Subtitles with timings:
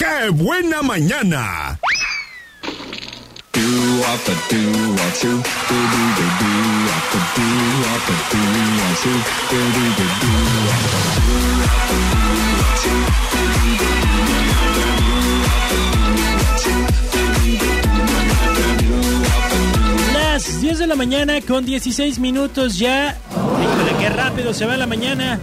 [0.00, 1.78] ¡Qué buena mañana!
[20.14, 23.18] Las 10 de la mañana con 16 minutos ya.
[23.30, 25.38] Híjole, qué rápido se va la mañana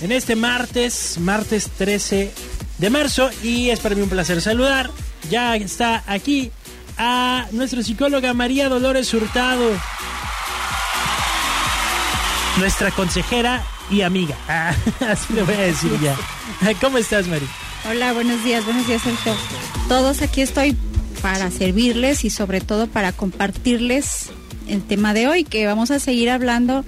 [0.00, 3.30] en este martes, martes 13 de marzo.
[3.42, 4.90] Y es para mí un placer saludar.
[5.30, 6.50] Ya está aquí
[6.98, 9.70] a nuestra psicóloga María Dolores Hurtado.
[12.58, 14.36] Nuestra consejera y amiga.
[15.08, 16.16] Así le voy a decir ya.
[16.80, 17.48] ¿Cómo estás, María?
[17.88, 19.34] Hola, buenos días, buenos días, Sergio.
[19.88, 20.76] Todos aquí estoy
[21.22, 24.30] para servirles y sobre todo para compartirles
[24.66, 26.84] el tema de hoy, que vamos a seguir hablando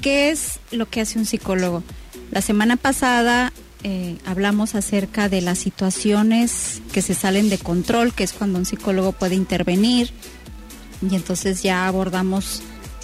[0.00, 1.82] qué es lo que hace un psicólogo.
[2.30, 3.52] La semana pasada
[3.84, 8.66] eh, hablamos acerca de las situaciones que se salen de control, que es cuando un
[8.66, 10.10] psicólogo puede intervenir,
[11.08, 12.62] y entonces ya abordamos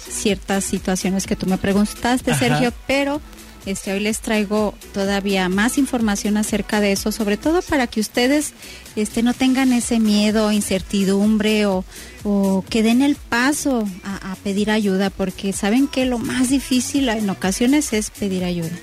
[0.09, 2.39] ciertas situaciones que tú me preguntaste, Ajá.
[2.39, 3.21] Sergio, pero
[3.65, 8.53] este, hoy les traigo todavía más información acerca de eso, sobre todo para que ustedes
[8.95, 11.83] este, no tengan ese miedo, incertidumbre o,
[12.23, 17.09] o que den el paso a, a pedir ayuda, porque saben que lo más difícil
[17.09, 18.77] en ocasiones es pedir ayuda.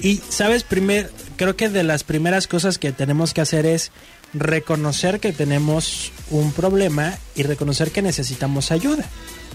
[0.00, 3.92] Y sabes, primer, creo que de las primeras cosas que tenemos que hacer es
[4.34, 9.06] reconocer que tenemos un problema y reconocer que necesitamos ayuda.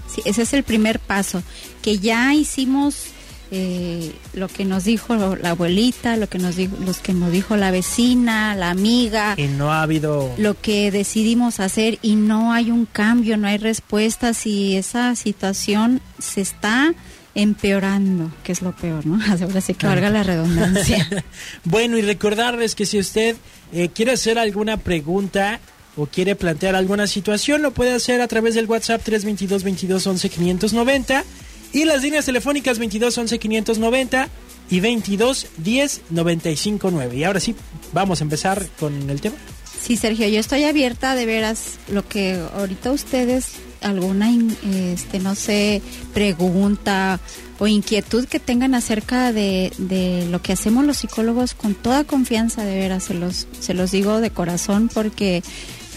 [0.07, 1.43] Sí, ese es el primer paso,
[1.83, 3.09] que ya hicimos
[3.51, 7.55] eh, lo que nos dijo la abuelita, lo que nos dijo, los que nos dijo
[7.55, 10.33] la vecina, la amiga, Y no ha habido...
[10.39, 16.01] lo que decidimos hacer y no hay un cambio, no hay respuestas y esa situación
[16.17, 16.95] se está
[17.35, 19.19] empeorando, que es lo peor, ¿no?
[19.41, 21.07] Ahora sí que valga la redundancia.
[21.63, 23.35] Bueno, y recordarles que si usted
[23.73, 25.59] eh, quiere hacer alguna pregunta
[25.97, 30.29] o quiere plantear alguna situación, lo puede hacer a través del WhatsApp 322 22 11
[30.29, 31.23] 590
[31.73, 34.29] y las líneas telefónicas 22 11 590
[34.69, 37.17] y 22 10 95 9.
[37.17, 37.55] Y ahora sí,
[37.91, 39.35] vamos a empezar con el tema.
[39.85, 43.51] Sí, Sergio, yo estoy abierta de veras lo que ahorita ustedes
[43.81, 44.31] alguna
[44.73, 45.79] este no sé
[46.11, 47.19] pregunta
[47.59, 52.65] o inquietud que tengan acerca de, de lo que hacemos los psicólogos con toda confianza
[52.65, 55.43] de veras se los se los digo de corazón porque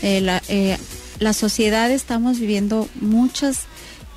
[0.03, 0.77] eh, la, eh,
[1.19, 3.61] la sociedad estamos viviendo muchas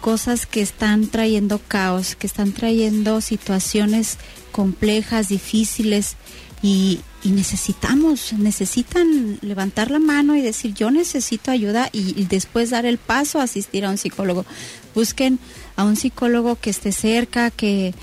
[0.02, 4.18] cosas que están trayendo caos, que están trayendo situaciones
[4.52, 6.18] complejas, difíciles
[6.62, 12.86] y, y necesitamos, necesitan levantar la mano y decir yo necesito ayuda y, después dar
[12.86, 14.46] el paso a asistir a un psicólogo.
[14.94, 15.40] Busquen
[15.76, 17.94] a un psicólogo que esté cerca, que,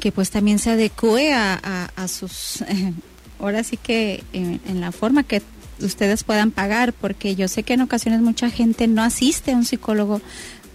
[0.00, 2.64] que pues también se adecue a, a- sus,
[3.40, 5.40] ahora sí que en la forma que
[5.80, 9.64] ustedes puedan pagar, porque yo sé que en ocasiones mucha gente no asiste a un
[9.64, 10.20] psicólogo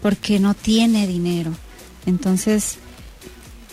[0.02, 1.52] porque no tiene dinero.
[2.06, 2.78] Entonces,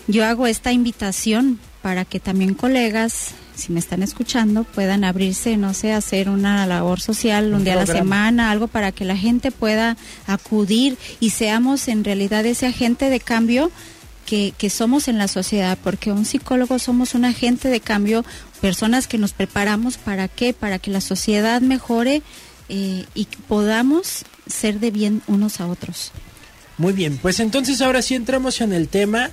[0.07, 5.73] yo hago esta invitación para que también colegas, si me están escuchando, puedan abrirse, no
[5.73, 9.17] sé, hacer una labor social un, Un día a la semana, algo para que la
[9.17, 13.71] gente pueda acudir y seamos en realidad ese agente de cambio
[14.25, 18.25] que, que somos en la sociedad, porque un psicólogo somos un agente de cambio,
[18.59, 22.21] personas que nos preparamos para qué, para que la sociedad mejore
[22.69, 26.11] eh, y podamos ser de bien unos a otros.
[26.77, 29.31] Muy bien, pues entonces ahora sí entramos en el tema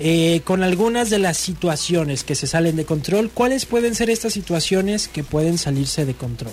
[0.00, 3.30] eh, con algunas de las situaciones que se salen de control.
[3.32, 6.52] ¿Cuáles pueden ser estas situaciones que pueden salirse de control?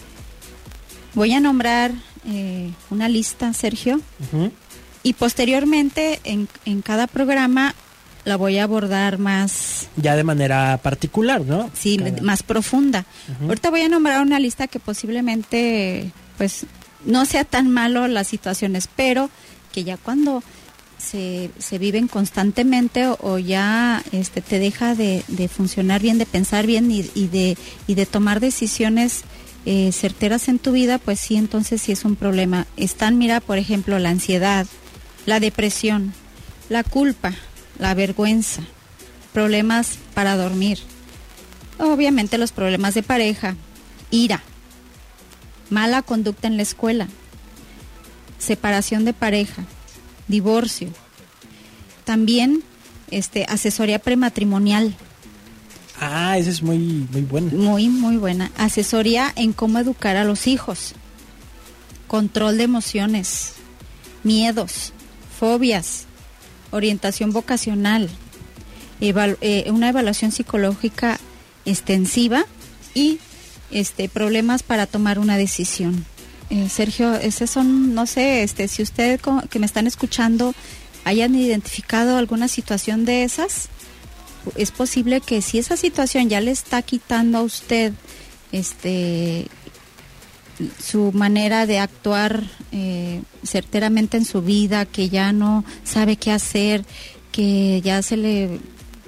[1.13, 1.91] Voy a nombrar
[2.27, 4.01] eh, una lista, Sergio,
[5.03, 7.73] y posteriormente en, en cada programa
[8.25, 11.69] la voy a abordar más, Ya de manera particular, ¿no?
[11.75, 13.05] sí, Cada- más profunda.
[13.43, 16.65] Ahorita voy a nombrar una lista que posiblemente, pues,
[17.05, 19.29] no sea tan malo las situaciones, pero
[19.71, 20.41] que ya cuando
[20.97, 25.23] se, se viven constantemente o, ya este, te deja de,
[25.53, 27.57] funcionar bien, de pensar bien y, y de,
[27.87, 29.23] y de tomar decisiones
[29.65, 32.67] eh, certeras en tu vida, pues sí, entonces sí es un problema.
[32.77, 34.67] Están, mira, por ejemplo, la ansiedad,
[35.25, 36.13] la depresión,
[36.69, 37.33] la culpa,
[37.79, 38.61] la vergüenza,
[39.33, 40.79] problemas para dormir,
[41.79, 43.55] obviamente los problemas de pareja,
[44.11, 44.43] ira,
[45.69, 47.07] mala conducta en la escuela,
[48.37, 49.63] separación de pareja,
[50.27, 50.89] divorcio,
[52.03, 52.63] también
[53.11, 54.95] este asesoría prematrimonial,
[55.99, 57.51] Ah, esa es muy, muy buena.
[57.53, 60.93] muy muy buena, asesoría en cómo educar a los hijos,
[62.07, 63.53] control de emociones,
[64.23, 64.91] miedos,
[65.39, 66.05] fobias,
[66.71, 68.09] orientación vocacional,
[68.99, 71.17] evalu- eh, una evaluación psicológica
[71.65, 72.45] extensiva
[72.93, 73.19] y
[73.71, 76.05] este, problemas para tomar una decisión.
[76.49, 79.19] Eh, Sergio, esos son, no sé, este, si usted
[79.49, 80.53] que me están escuchando
[81.03, 83.69] hayan identificado alguna situación de esas,
[84.55, 87.93] es posible que si esa situación ya le está quitando a usted,
[88.51, 89.47] este,
[90.81, 96.85] su manera de actuar eh, certeramente en su vida, que ya no sabe qué hacer,
[97.31, 98.59] que ya se le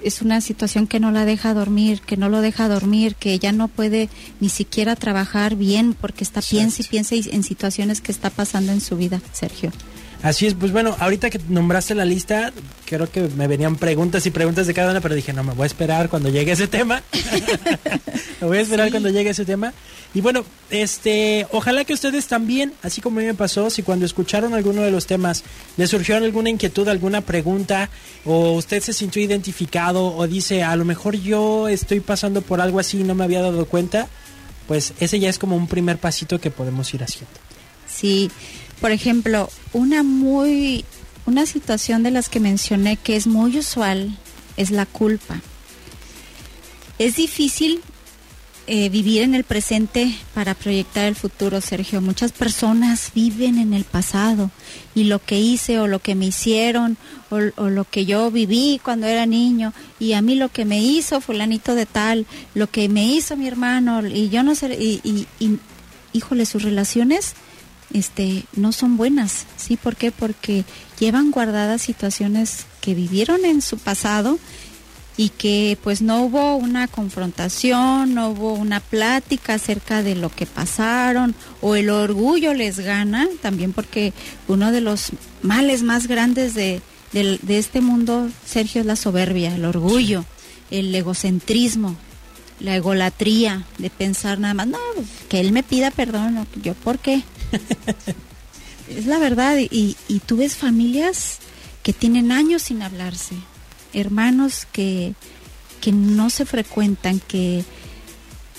[0.02, 3.52] es una situación que no la deja dormir, que no lo deja dormir, que ya
[3.52, 4.08] no puede
[4.40, 8.80] ni siquiera trabajar bien porque está piensa y piensa en situaciones que está pasando en
[8.80, 9.72] su vida, Sergio.
[10.20, 12.52] Así es, pues bueno, ahorita que nombraste la lista,
[12.86, 15.62] creo que me venían preguntas y preguntas de cada una, pero dije, no, me voy
[15.62, 17.02] a esperar cuando llegue ese tema.
[18.40, 18.90] me voy a esperar Sí.
[18.90, 19.72] cuando llegue ese tema.
[20.14, 24.06] Y bueno, este, ojalá que ustedes también, así como a mí me pasó, si cuando
[24.06, 25.44] escucharon alguno de los temas
[25.76, 27.88] les surgió alguna inquietud, alguna pregunta,
[28.24, 32.80] o usted se sintió identificado, o dice, a lo mejor yo estoy pasando por algo
[32.80, 34.08] así y no me había dado cuenta,
[34.66, 37.30] pues ese ya es como un primer pasito que podemos ir haciendo.
[37.88, 38.30] Sí,
[38.80, 40.84] por ejemplo, una muy
[41.28, 44.16] una situación de las que mencioné que es muy usual
[44.56, 45.42] es la culpa.
[46.98, 47.82] Es difícil
[48.66, 52.00] eh, vivir en el presente para proyectar el futuro, Sergio.
[52.00, 54.50] Muchas personas viven en el pasado
[54.94, 56.96] y lo que hice o lo que me hicieron
[57.28, 61.20] o, lo que yo viví cuando era niño y a mí lo que me hizo
[61.20, 65.26] fulanito de tal, lo que me hizo mi hermano y yo no sé, y, y,
[65.44, 65.58] y
[66.14, 67.34] híjole, sus relaciones
[67.92, 69.76] este no son buenas, ¿sí?
[69.76, 70.10] ¿Por qué?
[70.10, 70.64] Porque
[70.98, 74.38] llevan guardadas situaciones que vivieron en su pasado
[75.16, 80.46] y que pues no hubo una confrontación, no hubo una plática acerca de lo que
[80.46, 84.12] pasaron o el orgullo les gana, también porque
[84.46, 85.10] uno de los
[85.42, 86.80] males más grandes de,
[87.12, 90.24] de este mundo, Sergio, es la soberbia, el orgullo,
[90.70, 91.96] el egocentrismo,
[92.60, 94.78] la egolatría de pensar nada más, no,
[95.28, 97.24] que él me pida perdón, yo, ¿por qué?
[98.88, 101.38] es la verdad, y, y tú ves familias
[101.82, 103.34] que tienen años sin hablarse,
[103.92, 105.14] hermanos que,
[105.80, 107.64] que no se frecuentan, que,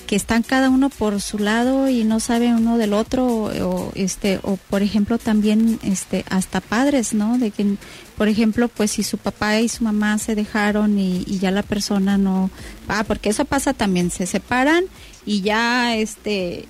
[0.07, 4.39] que están cada uno por su lado y no sabe uno del otro, o, este,
[4.41, 7.37] o por ejemplo también este, hasta padres, ¿no?
[7.37, 7.75] De que,
[8.17, 11.61] por ejemplo, pues si su papá y su mamá se dejaron y, y ya la
[11.61, 12.49] persona no,
[12.87, 14.85] ah, porque eso pasa también, se separan
[15.27, 16.67] y ya este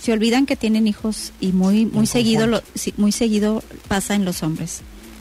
[0.00, 2.62] se olvidan que tienen hijos y muy muy En seguido lo,
[2.96, 4.80] muy seguido pasa en los hombres.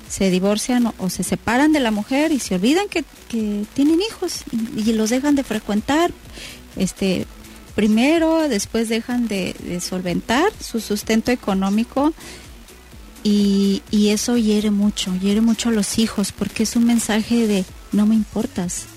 [0.09, 4.01] Se divorcian o, o se separan de la mujer y se olvidan que, que tienen
[4.01, 6.12] hijos y, y los dejan de frecuentar
[6.75, 7.25] este
[7.75, 12.13] primero después dejan de, de solventar su sustento económico
[13.24, 17.65] y, y eso hiere mucho hiere mucho a los hijos porque es un mensaje de
[17.91, 18.88] no me importas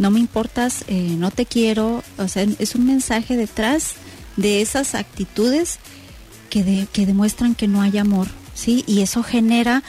[0.00, 3.92] no me importas, eh, no te quiero, o sea, es un mensaje detrás
[4.36, 5.78] de esas actitudes
[6.48, 8.84] que, de- que demuestran que no hay amor, ¿sí?
[8.86, 9.82] Y eso genera,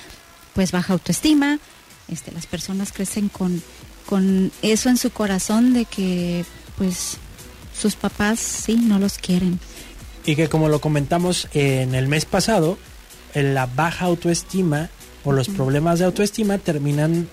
[0.54, 1.60] pues, baja autoestima,
[2.08, 3.62] este, las personas crecen con,
[4.06, 6.46] con eso en su corazón de que,
[6.78, 7.18] pues,
[7.80, 9.60] sus papás, sí, no los quieren.
[10.26, 12.78] Y que como lo comentamos en el mes pasado,
[13.34, 14.90] en la baja autoestima
[15.24, 17.28] o los problemas de autoestima terminan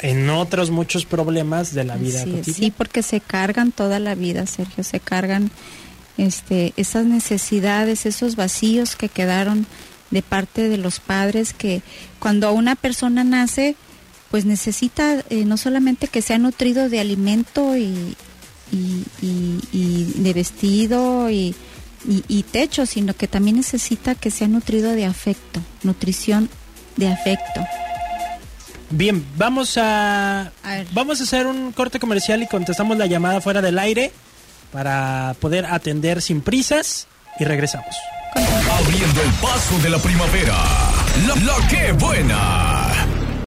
[0.00, 2.54] en otros muchos problemas de la vida es, cotidiana.
[2.58, 5.50] sí, porque se cargan toda la vida, Sergio, se cargan
[6.18, 9.66] este, esas necesidades, esos vacíos que quedaron
[10.10, 11.82] de parte de los padres, que
[12.18, 13.74] cuando una persona nace,
[14.30, 18.16] pues necesita eh, no solamente que sea nutrido de alimento y,
[18.72, 21.54] y, y- y de vestido y,
[22.52, 26.50] techo, sino que también necesita que sea nutrido de afecto, nutrición
[26.96, 27.64] de afecto.
[28.90, 30.52] Bien, vamos a,
[30.92, 34.12] vamos a hacer un corte comercial y contestamos la llamada fuera del aire
[34.74, 37.06] para poder atender sin prisas
[37.38, 37.94] y regresamos.
[38.34, 40.56] Abriendo el paso de la primavera.
[41.28, 42.73] La, la que buena.